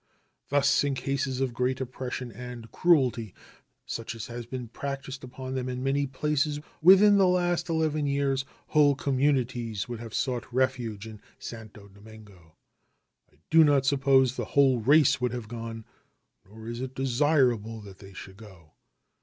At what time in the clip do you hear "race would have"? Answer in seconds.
14.79-15.47